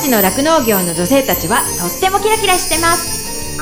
[0.00, 3.58] 十勝の酪農業の女性たちはとってもキラキラしてます。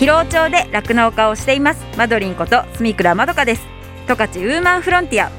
[0.00, 3.62] 広尾町で酪農家をしていますマドリンこと住倉まどかです。
[4.08, 5.30] 十勝ウーマンフロンティア。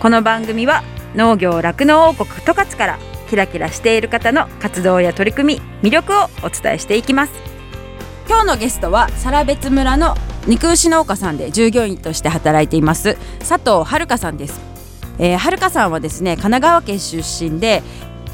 [0.00, 0.82] この番組は
[1.14, 2.98] 農業酪農王国十勝から
[3.30, 7.32] キラキラしている方の活動や取り組み魅力をお伝えしていきます。
[8.28, 10.14] 今日のゲストは更別村の
[10.46, 14.60] 肉牛農家さんで従業員として働いています佐藤遥さんです、
[15.18, 17.82] えー、遥さんはですね神奈川県出身で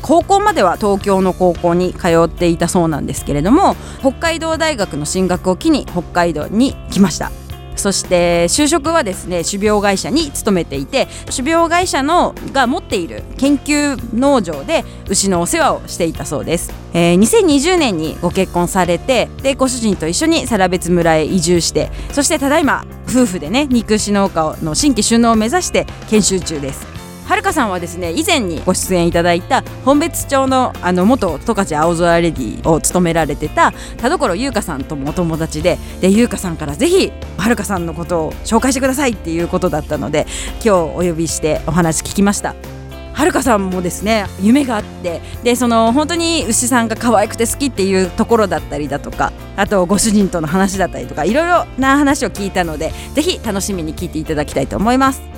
[0.02, 7.32] 高校までは東京の高校に通っていたそうなんですけれども北海道大学の進学を機に北海道に来ました。
[7.78, 26.97] そして就職はですね種苗会社に勤めていて種苗会社のが持っている研究農場で牛のお世話をしていたそうです、えー、2020年にご結婚されてでご主人と一緒に更別村へ移住してそしてただいま夫婦でね肉牛農家の新規収納を目指して研修中です。
[27.28, 42.54] はるかさんはですね以前にご出演いただいた本別町のあの元十勝青空レディを務められてた田所優香さんともお友達でで優香さんからぜひはるかさんのことを紹介してくださいっていうことだったので今日お呼びしてお話聞きました。
[43.12, 55.37] はるかさんもですね夢があってでその本当に牛さんが可愛くて好きっていうところだったりだとかあとご主人との話だったりとかいろいろな話を聞いたのでぜひ楽しみに聞いていただきたいと思います。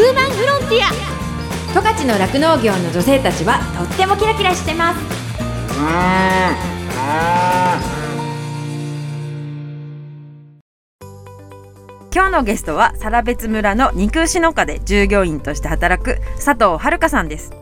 [0.00, 0.90] ウーマンフロンティア。
[1.74, 5.00] 十勝の酪農業の女性たちはとってもキラキラしてます。
[12.14, 17.52] 今日のゲストは更別村の肉牛農家で従業員として働く佐藤遥さんです。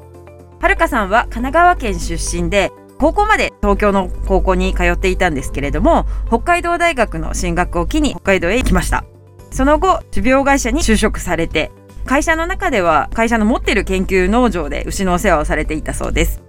[0.61, 9.05] 遥さんは神奈川県出身で高校まで東京の高校に通っていたんですけれども北海道大学の進学を機に北海道へ行きました。
[9.51, 11.73] その後種苗会社に就職されて
[12.09, 16.43] 会社の中では会社の持っている研究農場で牛のお世話をされていたそうです。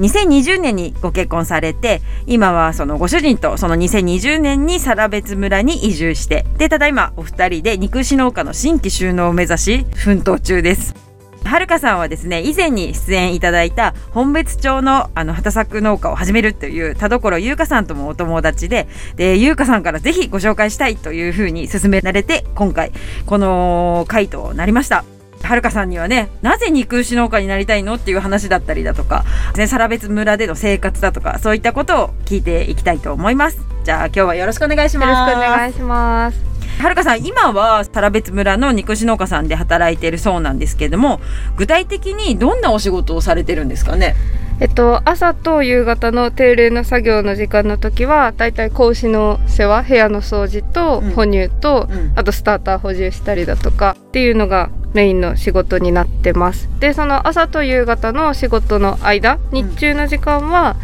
[0.00, 11.03] 2020年にご結婚されて今はそのご主人とその2020年に更別村に移住してでただいまお二人で肉牛農家の新規収納を目指し奮闘中です。
[11.44, 22.92] はるかさんはですね以前に出演いただいた本別町のあの畑作農家を始めるという田所優香さんともお友達でで優香さんからぜひご紹介したいというふうに勧められて今回
[23.26, 25.04] この回となりました。
[25.42, 29.24] はるかさんにはねなぜ肉牛農家になりたいのっていう話だったりだとか、
[29.56, 33.58] ね、更別村での生活だとかそういったことを聞いていきたいと思います。
[33.84, 35.30] じゃあ今日はよろしくお願いします。
[35.30, 36.53] よろしくお願いします。
[36.80, 41.20] はるかさん今は更別村の肉牛農家さんで働いているそうなんですけれども
[41.56, 44.14] 具体的にどんなお仕事をされてるんですかね？
[44.60, 51.98] えっと、朝と夕方の定例の作業の時間の時はだいたい子牛の世話部屋の掃除と哺乳と、うん。
[51.98, 56.68] うん、あとスターター補充したりだとかっていうのがメインの仕事になってます。
[56.78, 60.76] でその朝と夕方の仕事の間日中の時間は、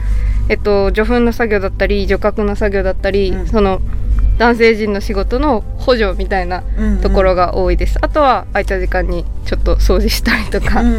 [0.48, 3.80] えっと、除粉の作業だったり除角の作業だったり、その
[4.40, 6.64] 男性陣の仕事の補助みたいな
[7.02, 10.80] ところが多いです、うんうん、あとは空いた時間にちょっと掃除したりとか。
[10.80, 10.96] うんうんう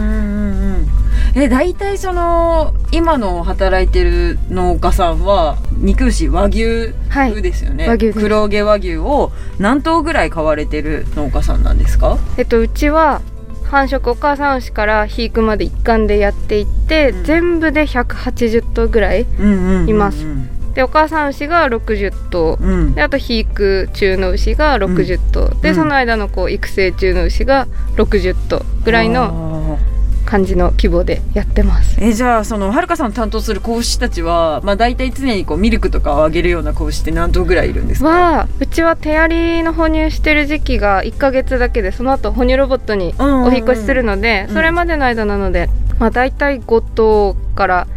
[0.77, 0.87] ん
[1.33, 6.93] え大体その今の働いてる農家さんは肉牛和牛
[7.41, 12.17] ですよね、はい、黒毛和牛を何頭ぐらい買われてる農家さんなんですか？
[12.37, 13.21] えっとうちは
[13.63, 19.25] 繁殖お母さん牛から肥育まで一貫でやっていって、うん、全部で180頭ぐらいい
[19.93, 20.37] ます、うんうんうん。
[20.55, 29.77] うんでお母さん牛が60頭、うん、であと肥育中の牛が60頭、うん、でその間のこう育成中の牛が60頭ぐらいの
[30.25, 31.97] 感じの規模でやってます。
[31.99, 38.09] えじゃあそのはるかさん担当する子牛たちは、まあ、大体常にこうミルクとかをあげるような子牛って何頭ぐらいいるんですか？
[38.09, 44.53] はうちは手やりの哺乳してる時期が1ヶ月だけでその後哺乳ロボットにお引っ越しするので、うん。
[44.53, 45.69] それまでの間なので、
[45.99, 47.87] まあ、大体5頭から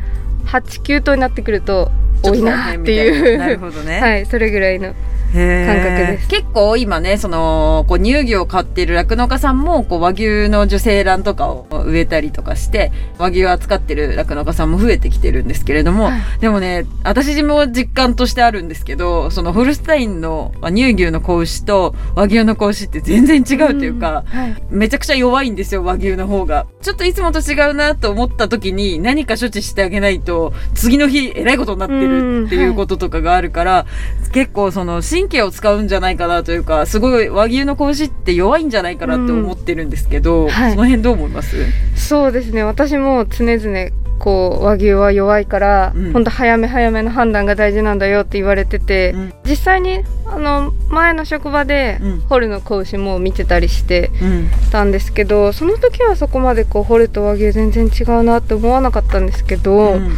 [0.46, 1.90] 89頭になってくると
[2.30, 3.38] 多いなっていう。
[3.38, 4.94] なるほどね、はいそれぐらいの
[5.34, 16.10] 感覚です結構今ねそのこう乳牛を飼ってる酪農家さんもこう和牛の受精卵とかを植えたりとかして和牛を扱ってる酪農家さんも増えてきてるんですけれども、
[16.40, 24.62] でもね私も実感としてあるんですけどそのホルスタインのまあ乳牛の子牛と和牛の子牛って全然違うというか、はい。
[24.70, 26.66] めちゃくちゃ弱いんですよ和牛の方が。
[26.82, 33.86] ちょっといつもと違うなと思った時に何か処置してあげないと次の日えらいことになってるっていうこととかがあるから、
[34.32, 40.72] 結構その神経を使うんじゃないかなというかすごい和牛の子牛って弱いんじゃないかなって思ってるんですけど、はい。
[40.72, 41.56] その辺どう思います？
[41.96, 42.62] そうですね。
[42.62, 46.12] 私も常々こう和牛は弱いから、うん。
[46.12, 49.34] ほんと早め早めの判断が大事なんだよって言われてて、うん。
[49.44, 52.20] 実際にあの前の職場でうん。
[52.20, 54.48] ホルの子牛も見てたりしてうん。
[54.70, 60.14] たんですけどその時はそこまでこうホルと和牛全然違うなって思わなかったんですけど、うん。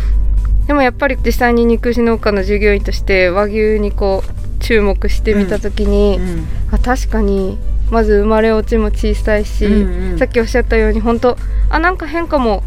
[0.66, 6.18] でもやっぱり実際に肉牛農家の従業員として和牛にこう注目してみた時に、
[6.70, 7.58] あ確かに
[7.90, 10.18] まず生まれ落ちも小さいし、うんうん。
[10.18, 11.36] さっきおっしゃったように本当
[11.70, 12.62] あなんか変化も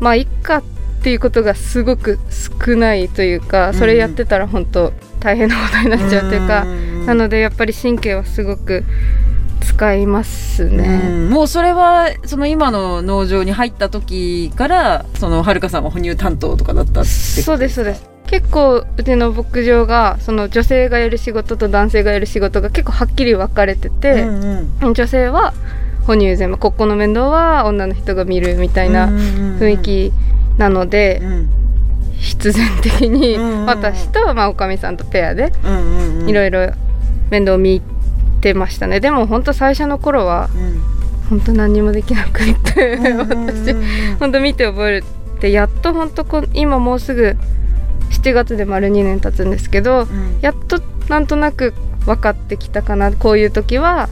[0.00, 0.62] まあいっかっ
[1.02, 8.84] ていうことがすごく少ないというかそれやってたら本当大変なことになっちゃうというか、んなのでやっぱり神経はすごく
[9.60, 10.98] 使いますうね。
[10.98, 11.30] ん。
[11.30, 24.94] もうそれはその今の農場に入った時からそのはるかさんは哺乳担当とかだったってそうですそうです結構うちの牧場がその女性がやる仕事と男性がやる仕事が結構はっきり分かれてて、うんうん。
[24.94, 25.52] 女性は
[26.06, 30.12] 哺乳全部ここの面倒は女の人が見るみたいな雰囲気
[30.58, 31.50] なので、うん
[32.20, 33.66] 必然的にうんうんうん。
[33.66, 35.54] 私とまあおかみさんとペアで
[36.26, 36.70] いろいろ
[37.30, 37.80] 面倒見
[38.42, 39.00] てましたね。
[39.00, 40.82] でも本当最初の頃はうん。
[41.30, 45.04] 本当何にもできなくって私うん本当見て覚える
[45.36, 47.36] ってやっと本当今もうすぐ
[48.22, 50.38] 7月で丸2年経つんですけどうん。
[50.40, 51.74] やっとなんとなく
[52.06, 54.08] 分かってきたかなこういう時は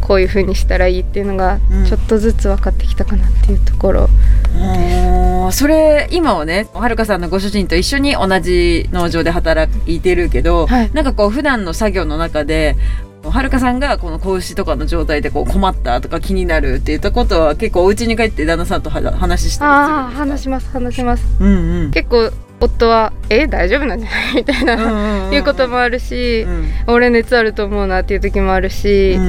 [0.00, 1.86] こういう風にしたらいいっていうのがうん。
[1.86, 4.08] ちょっとずつ分かってきたかなっていうところ、
[4.56, 10.90] おーそれ今はねはるかさんのご主人と一緒に同じ農場で働いてるけど、はい。
[10.92, 12.76] なんかこう普段の作業の中で
[13.24, 21.24] はるかさんがこの子牛とかの状態でこう困ったとか気になるって言ったことは結構お家に帰って旦那さんとは話したあありするんです話します話します。
[21.38, 21.52] かうん
[21.84, 21.90] うん。
[21.92, 22.32] 結構
[22.64, 29.20] 夫は「え大丈夫なんじゃない?」みたいな、うんうんうんいうこともあるし、うん俺熱あると思うなっていう時もあるし、う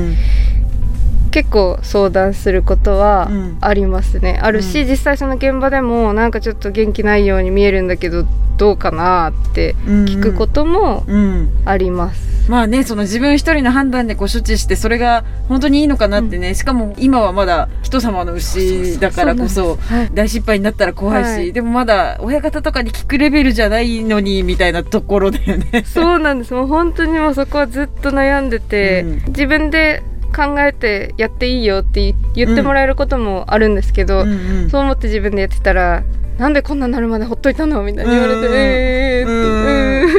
[1.34, 3.58] 結構相談することはうん。
[3.60, 8.26] ありますね、あるし、う実際その現場でもなんかちょっと元気ないように見えるんだけど
[8.58, 11.50] どうかなって聞くこともうん。
[11.66, 20.10] あります、まあねその自分一人の判断でこう処置してそれが本当にいいのかなってね、しかも今はまだ人様の牛だからこそはい。
[20.14, 21.54] 大失敗になったら怖いし、はい。
[21.54, 25.84] でもまだ親方とかに聞くレベルじゃないのにみたいなところだよね。
[25.86, 26.54] そうなんです。
[26.54, 29.24] もう本当にもうそこはずっと悩んでて、うん。
[29.30, 30.04] 自分で
[30.34, 34.70] 考えてやっていいよって言ってもらえることもあるんですけど、うんうん。
[34.70, 36.04] そう思って自分でやってたら
[36.38, 39.26] なんでこんなになるまでほっといたのみたいに言われて、うんえ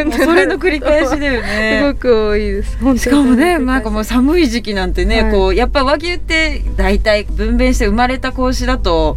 [0.05, 0.25] ーって。
[0.25, 1.95] それの繰り返しだよ すねご。
[1.95, 2.79] く多いです。
[2.99, 5.33] しかもね、なんかもう寒い時期なんてね、はい。
[5.33, 9.17] こう、やっぱ和牛って大体分娩して生まれた子牛だと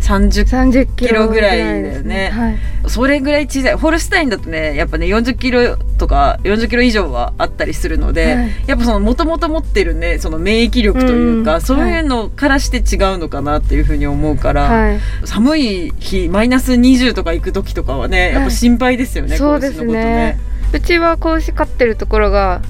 [0.00, 2.56] 30、30キロぐらいだよねですはい。
[2.86, 3.74] それぐらい小さい。
[3.74, 15.00] ホルスタインだとね、やっぱね、40キロとか40キロ以上はあったりするので、はいやっぱその元々持ってるね、その免疫力というか、うんそういうのからして違うのかなっていうふうに思うから、はい。
[15.24, 20.38] 寒い日、マイナス20とか行く時とかはね、やっぱ心配ですよね、そうです子牛のことね。
[20.72, 22.60] うちは子牛飼ってるところが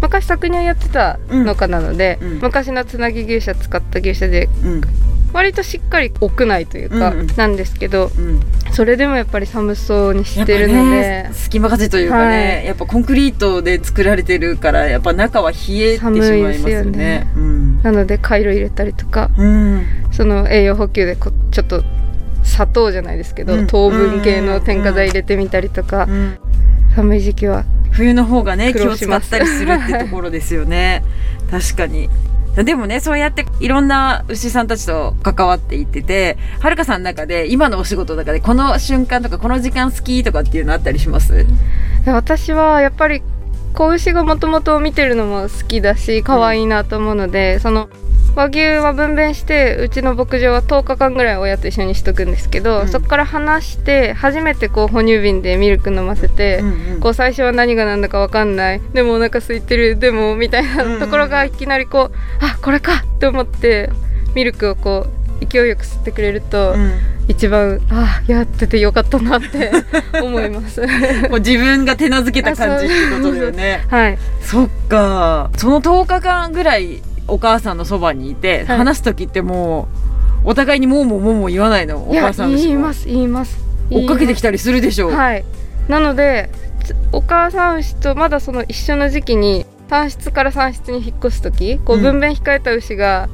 [0.00, 4.80] 昔搾乳やってた農家なので、うんうん昔のつなぎ牛舎使った牛舎でうん。
[5.32, 8.40] 割としっかり屋内というか、なんですけどうん。
[8.72, 12.66] それでもやっぱり寒そうにしてるので、ね、隙間風というかね、はい。
[12.66, 16.32] やっぱコンクリートで作られてるからやっぱ中は冷えてしまいますよね。
[16.32, 17.28] 寒いですよね。
[17.36, 17.82] うん。
[17.82, 19.86] なのでカイロ入れたりとかうん。
[20.12, 21.82] その栄養補給でこちょっと
[22.42, 23.66] 砂糖じゃないですけど、うん。
[23.66, 26.38] 糖分系の添加剤入れてみたりとか、うん。
[26.94, 29.26] 寒い時期は冬の方がね気を使苦労します。
[29.26, 31.04] ったりするってところですよね。
[31.50, 32.08] 確かに
[32.64, 41.46] でもねそうやっていろんな牛さんたちと関わっていっててはるかさんの中で今のお仕事の中でこの瞬間とかこの時間好きとかっていうのあったりします？
[42.06, 43.22] 私はやっぱり
[43.74, 47.88] 子牛がもともと見てるのも好きだし可愛いなと思うので、その
[48.38, 52.88] 和牛は分娩してうちの牧場は10日間ぐらい親と一緒にしとくんですけど、うん。
[52.88, 58.80] そこから離して初めてこう哺乳瓶でミルク飲ませて、うんうんこう最初は何が何だか分かんない。
[58.92, 63.04] でもお腹空いてるでもみたいなところがいきなりこう、あこれか！
[63.16, 63.90] って思って
[64.34, 65.06] ミルクをこ
[65.40, 66.92] う勢いよく吸ってくれると、うん。
[67.26, 69.72] 一番あやっててよかったなって
[70.22, 70.80] 思います。
[71.28, 73.84] こう自分が手なずけた感じってことだよね。
[73.88, 75.50] はい、そっか。
[75.56, 78.78] その10日間ぐらいお母さんのそばにいて、はい。
[78.78, 79.88] 話す時っても
[80.44, 83.58] うお互いにもうもうもうもう言わないのお母さんの言います言います。
[83.90, 85.44] 追っかけてきたたりするでしょう、はい
[85.88, 86.50] なので
[86.84, 92.02] つお母さん牛とまだその一緒の時期に産室から産室に引っ越す時こううん。
[92.02, 93.28] 分娩控えた牛が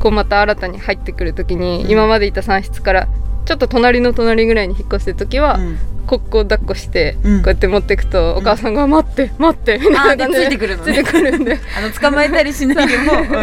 [0.00, 1.90] こうまた新たに入ってくる時に、うん。
[1.90, 3.08] 今までいた産室から
[3.50, 5.78] ちょっと隣の隣ぐらいに引っ越してる時は、うん。
[6.06, 7.42] コックを抱っこして、うん。
[7.42, 10.94] こうやって持っていくと、お母さんが「待って待って」みたいな感じでついてくるのね。
[10.94, 11.58] ついてくるんで。
[11.76, 13.12] あの捕まえたりしないでも。
[13.12, 13.16] う。
[13.16, 13.38] んうんうんう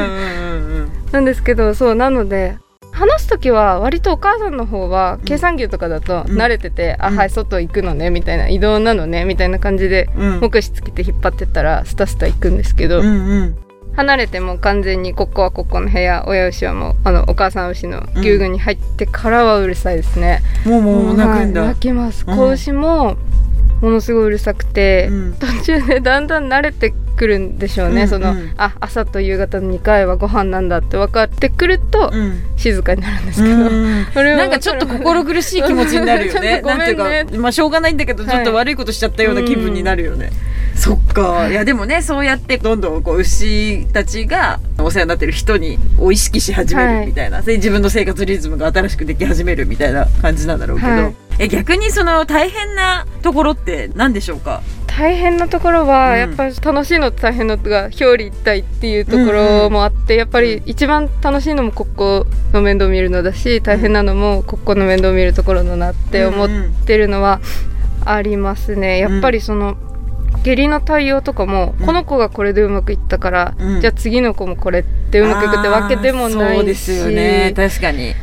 [0.83, 0.91] ん。
[1.11, 2.55] なんですけどそうなので
[2.93, 6.37] 話す時は割とお母さんの方は計算牛とかだとうん。
[6.37, 7.05] 慣れてて「うん。
[7.05, 10.39] あはい外行くのね」みたいな移動なのねみたいな感じでうん。
[10.39, 13.09] 目視つけて引っ張ってったらスタスタ行くんですけど、うんう
[13.43, 13.57] ん
[13.97, 22.23] 離れても完全にここはここの部屋親牛はもうあのお母さん牛の牛群に入ってからはうるさいですね、もうもう泣くんだ、はい泣きます。
[22.27, 22.35] うん。
[22.35, 23.17] 子牛も
[23.81, 25.33] ものすごいうるさくて、うん。
[25.33, 32.43] 途中でだんだん慣れてくるんでしょうね、うんそのうんあ朝と夕方の2回はご飯なんだって分かってくると、うん。
[32.55, 36.39] 静かになるんですけど、うなんかちょっと心苦しい気持ちになるよね。
[36.57, 36.61] ね。
[36.61, 40.29] なんていうかまあしょうがないんだけどちょっと悪いことしちゃったような気分になるよね、
[40.77, 41.49] そっか。
[41.49, 54.63] いやでもねそうやってどんどんこう牛たちがお世話になってる人にを意識し始めるみたいな、で自分の生活リズムが新しくでき始めるみたいな感じなんだろうけど、はいえ逆にその大変なところって何でしょうか？
[54.87, 56.17] 大変なところは、うん。
[56.17, 66.49] やっぱり楽しいのと大変なのが表裏一体っていうところもあって、やっぱり一番楽しいのもここの面倒見るのだし大変なのもここの面倒見るところだなって思っ
[66.85, 67.39] てるのは
[68.03, 68.97] ありますね。
[68.97, 69.77] やっぱりその
[70.43, 71.85] 下痢の対応とかも、うん。
[71.85, 73.81] この子がこれでうまくいったから、うん。
[73.81, 76.55] じゃあ次の子もこれってうまくいくってわけでもないし。
[76.57, 77.53] そうですよね。
[77.55, 78.13] 確かに。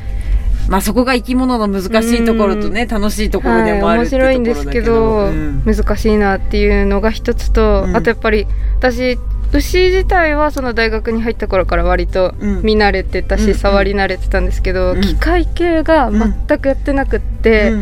[0.69, 5.63] まあそこが生き物の難しいところとね、楽しいところでもあはい、面白いんですけど、うん。
[5.65, 7.97] 難しいなっていうのが一つと、うん。
[7.97, 8.47] あとやっぱり
[8.79, 9.19] 私
[9.53, 12.63] 牛自体はその大学に入った頃から割とうん。
[12.63, 13.55] 見慣れてたし、うんうん。
[13.57, 15.01] 触り慣れてたんですけど、うん。
[15.03, 17.73] 機械系が全くやってなくって、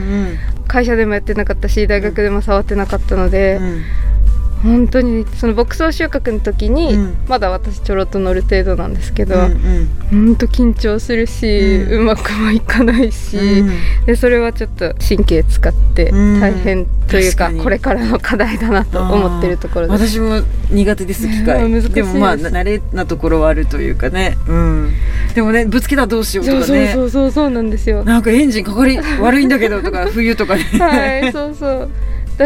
[0.66, 3.82] 会社でもやってなかったし大学でも触ってなかったので、うん
[4.62, 7.16] 本当にその牧草収穫の時に、うん。
[7.28, 9.88] まだ私ちょろっと乗る程度なんですけど、うんうん。
[10.10, 13.70] 本当緊張するし、ううんまくもいかないし、うん。
[14.06, 16.40] でそれはちょっと神経使ってうん。
[16.40, 20.18] 大変というか,、これからの課題だなと思ってるところです。
[20.18, 21.70] 私も苦手です機械。
[21.70, 21.90] です。
[21.90, 24.92] でもまあ慣れなところはあるというかね、うん、
[25.34, 28.04] でもねぶつけたらどうしようとそうそうかねそうそうそうなんですよ。
[28.04, 31.90] なんかエンジンかかり悪いんだけどとか 冬とかね、はい、そうそう。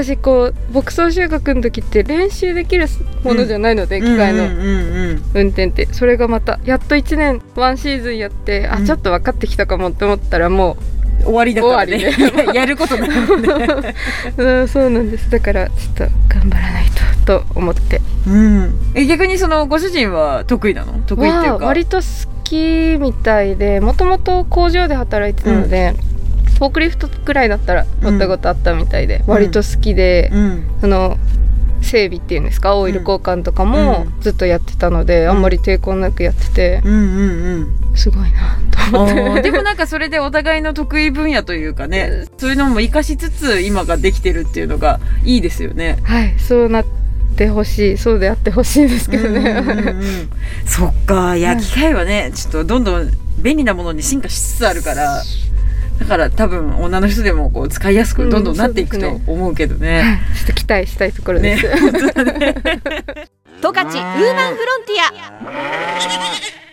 [0.03, 2.87] 私こう牧草収穫の時って練習できる
[3.25, 4.45] ものじゃないので、機械の。
[4.45, 5.87] うんうんうん運転って。
[5.93, 10.76] それがまたやっと1年ワンシーズンやって、あうんちょっと分かってきたかもって思ったらも
[11.23, 12.12] 終わりだからね。
[12.12, 13.49] 終わ やることないもんね、
[14.37, 15.31] う、 うん、そうなんです。
[15.31, 16.85] だからちょっと頑張らない
[17.25, 18.00] とと思って。
[18.26, 20.93] うん、え逆にそのご主人は得意なの？
[21.07, 22.03] 得意っていうはか割と好
[22.45, 25.95] きみたいでもともと工場で働いてたので、
[26.59, 29.33] フォークリフトくらいだったら乗ったことあったみたいで、うん。
[29.33, 30.65] 割と好きで、うん。
[30.81, 31.19] その
[31.83, 35.31] 整備っていうんですかオイル交換とかもうんずっとやってたので、ん。
[35.31, 37.97] あんまり抵抗なくやってて、うんうんうん。
[37.97, 38.59] すごいな
[38.91, 39.43] と思って。
[39.43, 45.99] でもなんかそれでお互いの得意分野というかねそういうのも活かしつつ今ができてるっていうのがいいですよね。
[46.05, 46.85] はいそうなっ
[47.37, 50.31] てほしいそうであってほしいですけどね、うんうんうんうん。
[50.65, 51.61] そっかいやはい。
[51.61, 55.23] 機械はねちょっとどんどん便利なものに進化しつつあるから
[55.99, 60.21] だから多分女の人でもこう使いやすくどんどんなっていくと思うけどはね。
[60.35, 60.37] い。
[60.37, 62.55] ちょっと期待したいところでねす、本当だね。
[63.62, 66.66] 十勝ウーマンフロンティア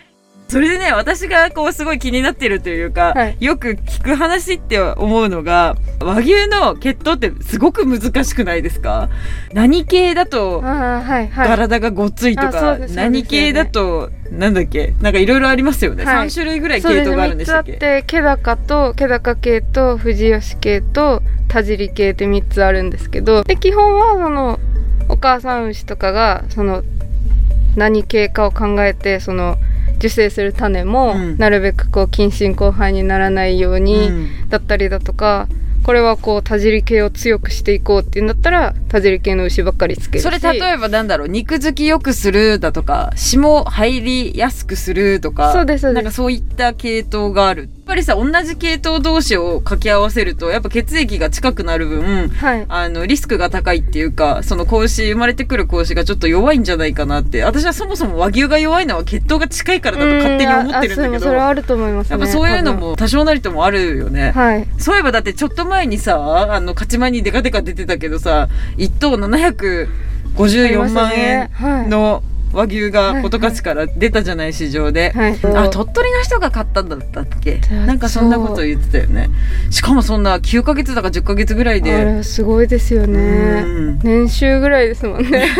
[0.48, 3.36] それでね私がこうすごい気になってるというか、はい。
[3.40, 9.08] よく聞く話って思うのが和牛の血統ってすごく難しくないですか？
[9.52, 14.94] 何系だと体がごっついとか、うです何系だとなんだっけ？
[15.00, 16.28] なんかいろいろありますよね、はい。
[16.28, 24.60] 3種類ぐらい系統があるんで3つあっしたっけて気高と気高系と藤吉系と田尻系って3つあるんですけどで基本はその
[25.08, 26.82] お母さん牛とかがその
[27.76, 29.56] 何系かを考えてその
[30.04, 31.38] 受精する種も、うん。
[31.38, 34.48] なるべくこう近親交配にならないように、うん。
[34.50, 35.48] だったりだとか
[35.82, 40.22] これはこう田尻系を強くしていこうっていうんだったら田尻系の牛ばっかりつけるし。
[40.22, 46.02] それ例えばなんだろう肉付きよくするだとか霜入りやすくするとかそうですそうです。
[46.02, 52.66] なんかそういった系統があるぱりさ同じ系統同士を掛け合わせるとやっぱ血液が近くなる分はい。
[52.68, 57.44] あのリスクが高いっていうかその子牛生まれてくる子牛がちょっと弱いんじゃないかなって。
[57.44, 64.32] 私はそもそも和牛が弱いのは血統が近いからだと勝手に思ってるんだけどそれはあると思いますねやっぱそういうのも多少なりともあるよね。
[64.32, 64.66] はい。
[64.78, 68.48] そういえばだってちょっと前にさ、あの、勝ち前にデカデカ出てたけどさ、
[68.78, 71.88] 1頭754万円はい。
[71.88, 72.22] の
[72.54, 75.12] 和牛が十勝から出たじゃない、市場で。
[75.14, 75.38] はい。
[75.54, 77.60] あ、鳥取の人が買ったんだったっけ？
[77.86, 79.28] なんかそんなこと言ってたよね。
[79.70, 82.04] しかもそんな9ヶ月だか10ヶ月ぐらいあで。
[82.16, 83.18] れすごいですよね。
[83.18, 83.98] うん。
[84.02, 85.44] 年収ぐらいですもんね。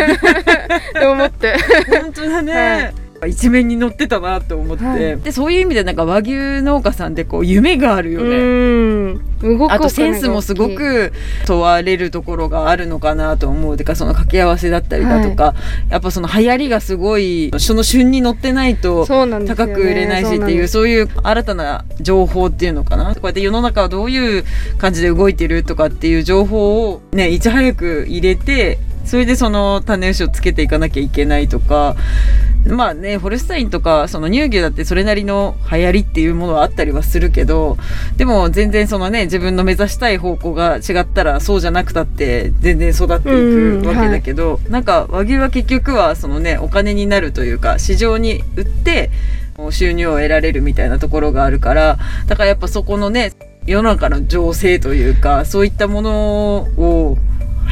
[0.90, 1.56] って思って。
[2.00, 2.92] 本当だね。
[3.26, 5.20] 一面に乗ってたなと思って、はい。
[5.20, 8.36] でそういう意味でなんか和牛農家さんってこう夢があるよね。
[8.36, 8.40] う
[9.48, 9.58] ん。
[9.58, 11.12] 動くあとセンスもすごく
[11.46, 13.76] 問われるところがあるのかなと思う。
[13.76, 15.54] てかその掛け合わせだったりだとか、
[15.90, 23.14] やっぱその流行りがすごいその旬に乗ってないと高く売れないしっていうそういう新たな情報っていうのかな。
[23.14, 24.44] こうやって世の中はどういう
[24.78, 31.96] 感じで動いてるとかっていう情報をねいち早く入れてそれでその種牛をつけていかなきゃいけないとか
[32.66, 37.76] まあねホルスタインとかその乳牛だってそれなりの流行りっていうものはあったりはするけど
[38.16, 49.10] でも全然そのね自分の目指したい方向が違ったらそうじゃなくたって全然育っていくわけだけど、なんか和牛は結局はそのねお金になるというか市場に売って
[49.70, 53.32] 収入を得られるみたいなところがあるからだからやっぱそこのね
[53.66, 57.18] 世の中の情勢というかそういったものを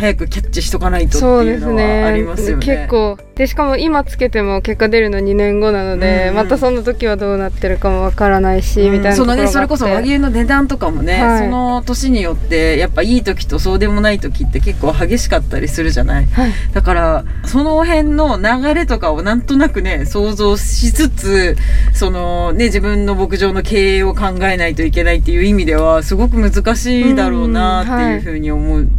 [0.03, 2.67] 早くキャッチしとかないとってそうですいうのはありますよね。
[2.67, 3.17] 結構。
[3.37, 6.35] でしかも今つけても結果出るの2年後なので、うん。
[6.35, 9.47] またその時はどうなってるかもわからないし、みたいなとそのね。
[9.47, 11.39] それこそ和牛の値段とかもね、はい。
[11.45, 16.27] その年によってやっぱいい時とそうでもない時って結構激しかったりするじゃない。
[16.27, 16.51] はい。
[16.73, 21.57] だからその辺の流れとかをなんとなくね想像しつつ
[21.95, 28.81] そのね自分の牧場の経営を考えないといけないっていう意味ではすごく難しいだろうなっていうふうに思う。
[28.81, 28.91] ん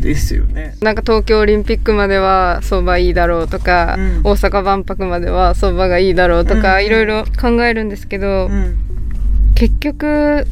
[0.00, 0.76] ですよね。
[0.80, 4.20] なんか東京オリンピックまでは相場いいだろうとか、うん。
[4.24, 6.86] 大阪万博までは相場がいいだろうとか、うん。
[6.86, 8.76] いろいろ考えるんですけど、うん。
[9.54, 10.46] 結局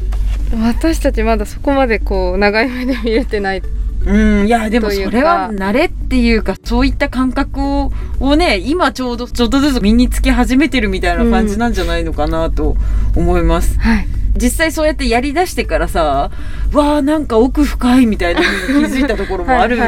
[0.61, 3.63] 私たちまだそこまでこう長い目で見れてない。
[4.05, 12.77] うん、いやでもそれは慣れっていうかそういった感覚ををね今ちょうどちょっとずつ身につけ始めてるみたいな感じなんじゃないのかなと
[13.15, 16.31] 思います、はい実際そうやってやりだしてからさ
[16.73, 19.79] わあなんか奥深いみたいな風に気づいたところもあるん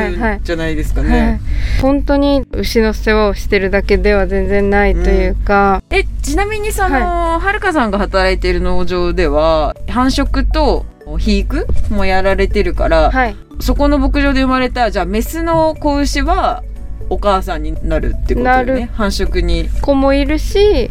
[0.44, 1.10] じゃないですかはい。
[1.10, 1.42] ね。
[1.82, 13.36] 本当に牛の世話をしてるだけでは全然ないというか、えちなみにその、はるかさんが働いている農場では繁殖と肥育もやられてるから、はい。
[13.60, 16.64] そこの牧場で生まれたじゃあメスの子牛は
[17.10, 18.76] お母さんになるってことよなる。
[18.76, 19.70] ね繁殖に。
[19.82, 20.90] 子もいるし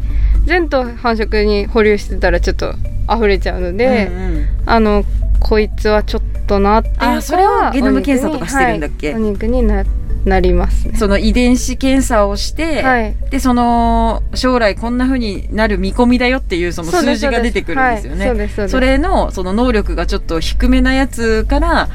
[0.49, 2.75] 全頭繁殖に保留してたらちょっと
[3.09, 4.47] 溢れちゃうので、うんうん。
[4.67, 5.05] あの
[5.41, 9.13] こいつはちょっとなっていうそれをゲノム検査とかしてるんだっけ？
[9.13, 9.85] はいお肉にな
[10.25, 10.97] なりますね。
[10.97, 13.15] その遺伝子検査をして、はい。
[13.31, 18.27] でその将来こんな風になる見込みだよっていうその数字が出てくるんですよね。
[18.27, 21.89] そうですそれのその能力がちょっと低めなやつから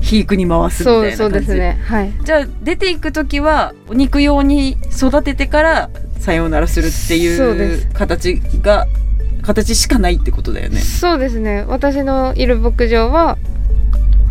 [0.00, 1.16] 肥育に回すみたいな感じ？
[1.16, 1.78] そうそうですね。
[1.86, 2.12] はい。
[2.24, 8.86] じゃあ出ていく時はお肉用に育ててからさようならするっていう形が
[9.42, 10.80] 形しかないってことだよね。
[10.80, 11.64] そうですね。
[11.66, 13.38] 私のいる牧場は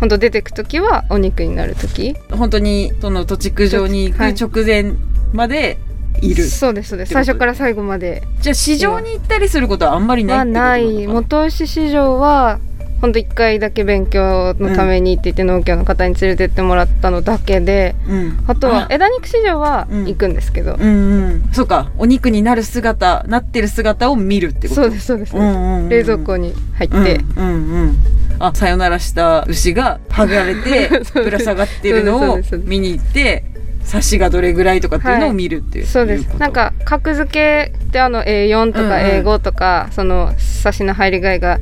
[0.00, 2.14] 本当出てく時はお肉になる時。
[2.30, 4.34] 本当にその土地区上に行くはい。
[4.34, 4.92] 直前
[5.32, 5.78] まで
[6.22, 6.44] いる。
[6.46, 7.12] そうですそうです。
[7.12, 8.22] 最初から最後まで。
[8.40, 11.06] じゃあ市場に行ったりすることはあんまりないはってことなのかない。
[11.06, 12.60] 元牛市場は
[13.00, 20.04] 本当一回だけ勉強のためにって言って農協の方に連れてってもらったのだけで、うん、あとはあ枝肉市場はうん。
[20.06, 20.88] 行くんですけど、うんう
[21.34, 21.48] ん。
[21.52, 21.90] そうか。
[21.98, 24.82] お肉になる姿なってる姿を見るってこと？
[24.82, 26.96] そうですそうです、うんうんうん冷蔵庫に入って、
[27.36, 27.96] うんうんうん。
[28.40, 33.44] あさよならした牛が剥がれて ぶら下がってるのを見に行って
[33.88, 36.26] サシがどれぐらいとかっていうのを見るっていう、そうです。
[36.38, 39.26] なんか格付けってあの A4 とかうんうん。
[39.26, 41.58] A5 とか、その差しの入り具合が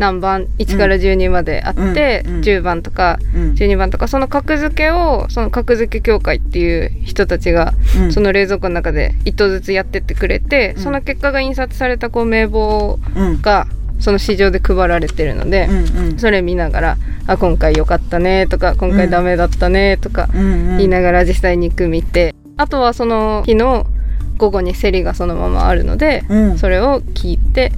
[0.00, 2.34] 何番1から12まであって、うん。
[2.34, 2.40] うん。
[2.40, 3.52] 10番とかうん。
[3.52, 8.12] 12番とかその格付けをその格付け協会っていう人たちがうん。
[8.12, 10.82] その冷蔵庫の中で一頭ずつやってってくれて、うん。
[10.82, 13.40] その結果が印刷されたこう名簿うん。
[13.40, 13.68] が
[14.00, 16.18] その市場で配られてるので、うんうん。
[16.18, 16.96] それ見ながら
[17.28, 23.86] 「あ今回良かったね」とか「今回ダメだったね」とか言いながら実際肉見てあとはその日の
[24.38, 26.58] 午後に競りがそのままあるので、うん。
[26.58, 27.72] それを聞いて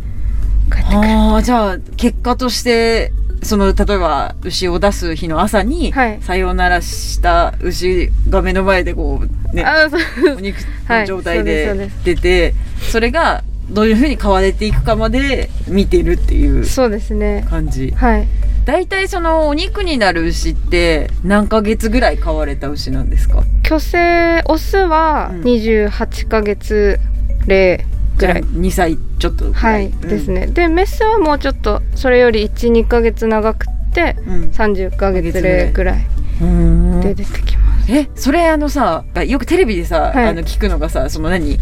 [0.70, 1.08] 帰ってくる。
[1.08, 6.18] ああじゃあ結果としてその例えば牛を出す日の朝に、はい。
[6.20, 10.36] さようならした牛が目の前でこうねあそう。
[10.36, 10.58] お肉
[10.88, 12.04] の状態はいでそうです。
[12.04, 12.54] 出て、
[12.92, 17.46] それがどういうふうに変われていくかまで見てるっていうそうですね。
[17.48, 17.90] 感じ。
[17.96, 18.28] はい
[18.64, 23.42] 大体そのお肉になる牛って何ヶ月ぐらい飼われた牛なんですか？
[23.64, 25.40] 虚勢オスはうん。
[25.42, 26.98] 28ヶ月
[27.46, 27.84] 齢
[28.16, 28.42] ぐらい。
[28.42, 30.00] 2歳ちょっとはい、うん。
[30.00, 30.46] ですね。
[30.46, 34.50] でメスはもうちょっとそれより12ヶ月長くってうん。
[34.50, 36.06] 30ヶ月齢ぐらい
[36.40, 40.28] うんで出てきますえそれあのさよくテレビでさ、はい。
[40.28, 41.58] あの聞くのがさその何？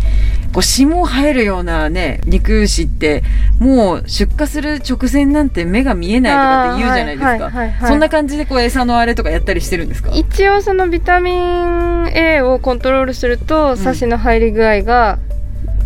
[0.53, 3.23] こう霜生えるようなね肉牛って
[3.59, 10.11] もう出荷する直前なんて目が見えないとかって言うじゃないですか、そんな感じでこう餌のあれとかやったりしてるんですか？
[10.15, 15.19] 一応そのビタミン A をコントロールすると、サシの入り具合が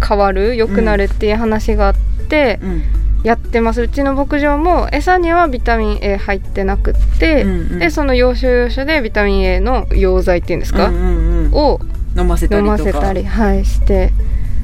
[0.07, 1.95] 変わる良くなるっていう話があっ
[2.29, 2.83] て、うん
[3.23, 3.83] やってます。
[3.83, 7.79] うちの牧場も餌にはビタミン A 入ってなくって、うんうん。
[7.79, 11.55] でその要所要所でビタミン A の溶剤っていうんですか、うんうんうん。
[11.55, 11.81] を
[12.17, 12.93] 飲ませたり飲とか。
[12.93, 14.13] ませたり、はい、して。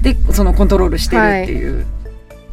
[0.02, 1.84] でそのコントロールしてるっていう、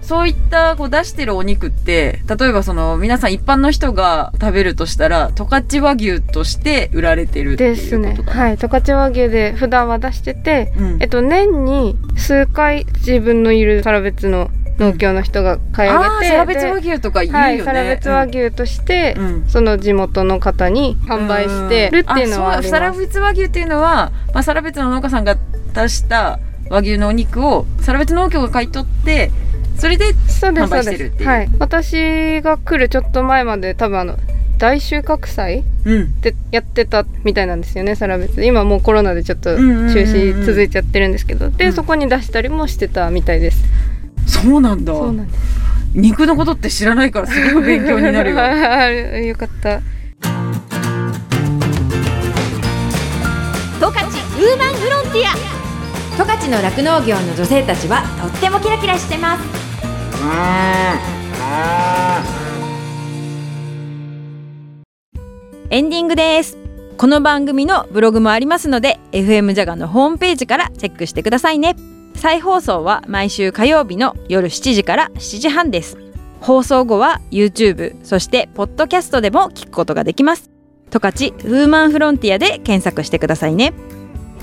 [0.02, 8.58] そういったこう出してるお肉って例えばその皆さん一般の人が食べるとしたら十勝和牛として売られてるっていうですねことかな、はい。
[8.58, 10.98] 十勝和牛で普段は出してて、うん。
[11.02, 19.46] えっと、年に数回自分のいるサラベツの農協の人が買い上げて、サラベツ和牛とか言うよね、はい、サラベツ和牛として、うん。
[19.48, 22.92] その地元の方に販売してるっていうのはサラ。
[22.96, 25.38] ベツ和牛っていうのは、まあ、サラベツの農家さんが
[25.74, 29.32] 出した和牛のお肉をサラベツ農協が買い取って
[29.78, 31.30] それで販売してるっていう。
[31.30, 34.18] はい、私が来るちょっと前まで多分あの
[34.58, 36.04] 大収穫祭うん。
[36.04, 38.44] ってやってたみたいなんですよねサラベツ。
[38.46, 41.74] 今もうコロナでちょっと中止続いちゃってるんですけど、で、うん。
[41.74, 43.64] そこに出したりもしてたみたいです
[44.26, 44.94] そうなんだ。
[44.94, 45.56] そうなんです。
[45.94, 48.38] 肉のことって知らないからすごく勉強になるよ。
[48.38, 49.80] は いよかった。
[53.80, 55.36] 十勝ウーマンフロンティア。
[56.18, 59.44] 十勝の酪農業の女性たちはとってもキラキラしてます。
[65.70, 66.58] エンディングです。
[66.98, 71.76] この番組のブログもありますので FM ジャガのホームページからチェックしてくださいね
[72.16, 75.98] 再放送は毎週火曜日の夜7時から7時半です。
[76.42, 80.50] 放送後は YouTube そしてポッドキャストでも聞くことができます。
[80.92, 83.74] 十勝ウーマンフロンティアで検索してくださいね。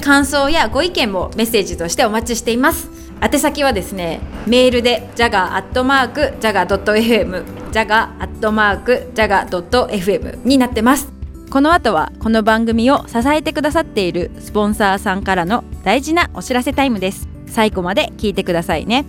[0.00, 2.90] 感想やご意見もメッセージとしてお待ちしています。
[3.22, 11.12] 宛先はですねメールで jaga.jaga.fm jaga.jaga.fm になってます。
[11.50, 17.31] この後はこの番組を支えてくださっているスポンサーさんからの大事なお知らせタイムです。
[17.52, 19.04] 最後まで聞いてくださいね。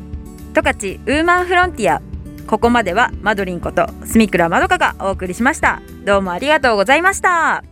[0.53, 2.01] 十勝ウーマンフロンティア。
[2.45, 5.81] ここまではマドリンこと住倉まどかがお送りしました。
[6.03, 7.63] どうもありがとうございました。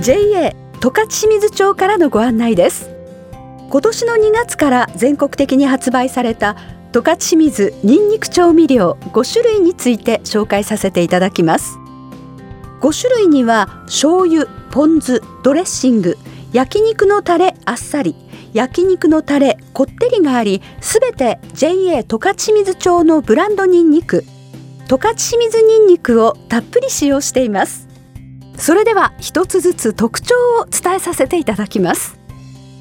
[0.00, 2.90] JA 十勝清水町からのご案内です。
[3.70, 6.56] 今年の2月から全国的に発売された
[6.92, 11.78] 十勝清水にんにく調味料5種類について紹介させていただきます。
[12.80, 16.18] 5種類には醤油、ポン酢、ドレッシング
[16.52, 18.21] 焼肉のタレあっさり。
[18.52, 24.24] 焼肉のタレこってりがありすべて JA 十勝清水町のブランドにんにく
[24.88, 27.88] 十勝清水にんにくをたっぷり使用しています。
[28.58, 32.18] それでは一つずつ特徴を伝えさせていただきます。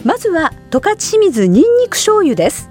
[0.03, 2.69] まずは十勝清水にんにく醤油です。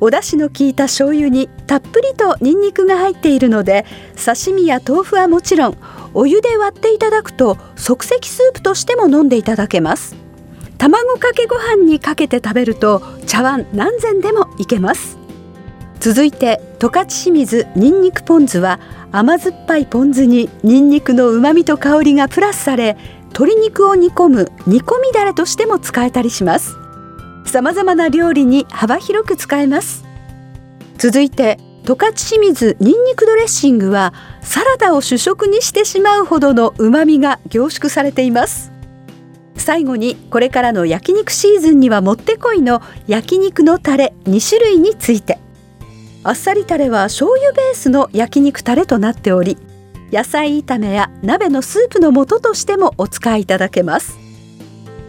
[0.00, 5.76] お出汁の効いた醤油にたっぷりとニンニクが入っているので刺身や豆腐はもちろん
[6.14, 10.27] お湯で割っていただくと即席スープとしても飲んでいただけます。
[10.78, 15.18] 卵かけご飯にかけて食べると茶碗何膳でもいけます。
[16.00, 18.78] 続いて十勝清水にんにくポン酢は
[19.10, 22.96] 甘酸っぱいポン酢ににんにくの旨味と香りがプラスされ
[23.30, 26.76] 鶏肉を煮込む煮込みだれとしても使えたりします。
[27.44, 30.04] さまざまな料理に幅広く使えます。
[30.98, 34.12] 続いて十勝清水にんにくドレッシングは
[34.42, 38.77] サラダを主食にしてしまうほどの旨味が凝縮されています。
[39.60, 45.38] 最後にこれからの焼肉シーズンにはもってこいの焼肉のタレ2種類について。
[46.24, 49.56] あっさりタレは醤油ベースの焼肉タレとなっており
[50.12, 54.18] 野菜炒めや鍋のスープの素としてもお使いいただけます。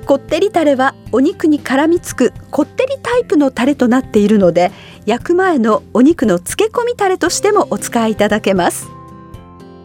[0.05, 4.71] こってりタレはお肉に絡みつくこってりタイプのタレとなっているので
[5.05, 8.87] 焼く前のお肉の漬け込みタレとしてもお使いいただけます。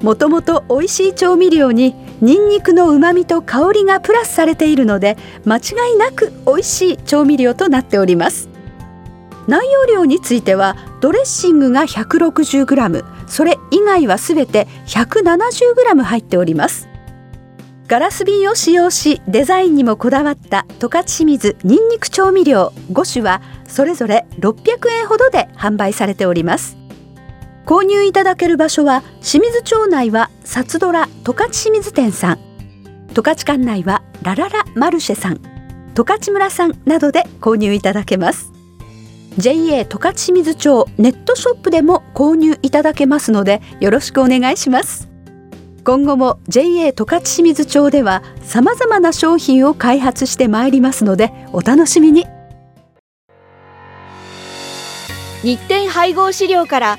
[0.02, 8.48] もともと美味しい調味料にニンニクの旨味と香りがプラスされているので間違いなく美味しい調味料となっております。
[9.46, 16.88] 内容量についてはドレッシングが 160g それ以外はすべて 170g 入っております。
[17.86, 26.83] ガラス瓶を使用しデザインにもこだわった十勝清水にんにく調味料5種はそれぞれ600円ほどで販売されております。
[27.66, 32.38] 購入いただける場所は清水町内は札ドラ十勝清水店さん。
[33.14, 35.40] 十勝館内はラララマルシェさん。
[35.94, 38.52] 十勝村さんなどで購入いただけます。
[39.38, 45.08] JA 十勝清水町ネットショップでも購入いただけますのでよろしくお願いします。
[45.84, 52.26] 今後も JA 十勝清水町では様々な商品を開発してまいりますのでお楽しみに。
[55.42, 56.98] 日展配合飼料から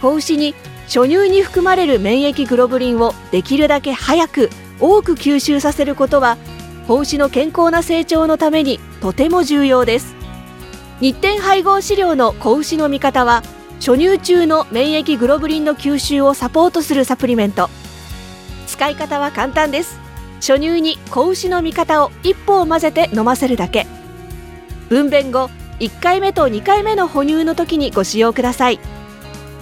[0.00, 0.54] 子牛に
[0.86, 6.38] 初乳に含まれる免疫グロブリンをできるだけ早く多く吸収させることは
[6.88, 10.16] 子牛の健康な成長のためにとても重要です。
[11.00, 13.42] 日展配合飼料の子牛の味方は
[13.78, 17.70] 初乳中の免疫グロブリンの吸収をサポートするサプリメント。
[18.66, 19.98] 使い方は簡単です。
[20.36, 23.86] 初乳に子牛の味方を一歩を混ぜて飲ませるだけ。
[24.88, 28.80] 分娩後1回目と2回目の哺乳の時にご使用ください。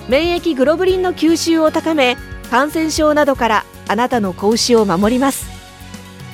[0.09, 2.17] 免疫グロブリンの吸収を高め
[2.51, 5.47] 感染症などからあなたの子牛を守ります。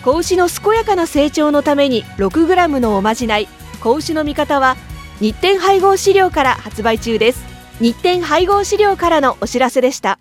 [0.04, 3.48] 子牛の健やかな成長のために 6g のおまじない
[3.80, 4.76] 子牛の味方は
[5.20, 7.44] 日展配合飼料から発売中です。
[7.80, 10.18] 日展配合飼料からのお知らせでした。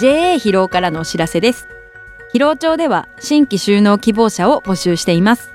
[0.00, 1.68] JA 広尾からのお知らせです。
[2.32, 5.53] 広尾町では新規就農希望者を募集しています。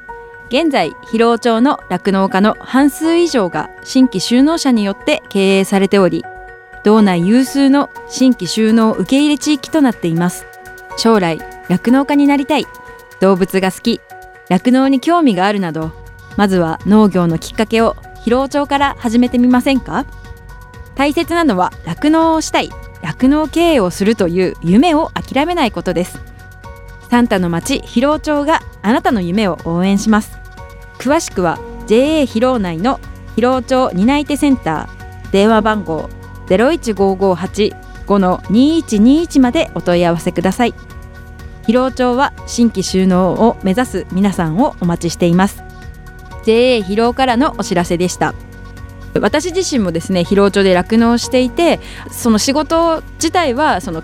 [0.50, 6.26] 現在広尾町の酪農家の半数以上が新規就農者によって経営されており
[6.84, 10.48] 道内有数の新規就農受け入れ地域となっています。
[10.98, 12.66] 将来酪農家になりたい。
[13.20, 14.02] 動物が好き。
[14.50, 15.92] 酪農に興味があるなど
[16.36, 20.06] まずは農業のきっかけを広尾町から始めてみませんか？
[20.96, 22.72] 大切なのは酪農をしたい。
[23.04, 26.20] 酪農経営をするという夢を諦めないことです。
[27.10, 30.39] サンタの町広尾町があなたの夢を応援します。
[31.00, 31.58] 詳しくは
[31.88, 33.00] JA 広尾内の
[33.36, 36.10] 広尾町担い手センター電話番号
[36.48, 40.74] 01558-5-2121までお問い合わせください。
[41.66, 45.64] 広尾町は新規収納を目指す皆さんをお待ちしています。
[46.44, 48.34] JA 広尾からのお知らせでした。
[49.20, 51.80] 私自身もですね広尾町で酪農していて
[52.12, 54.04] その仕事自体はその